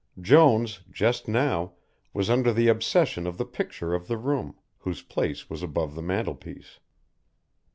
Jones, 0.19 0.79
just 0.89 1.27
now, 1.27 1.73
was 2.11 2.27
under 2.31 2.51
the 2.51 2.69
obsession 2.69 3.27
of 3.27 3.37
the 3.37 3.45
picture 3.45 3.93
of 3.93 4.07
the 4.07 4.17
room, 4.17 4.57
whose 4.79 5.03
place 5.03 5.47
was 5.47 5.61
above 5.61 5.93
the 5.93 6.01
mantelpiece. 6.01 6.79